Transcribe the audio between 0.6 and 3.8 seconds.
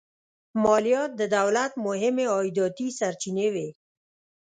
مالیات د دولت مهمې عایداتي سرچینې وې.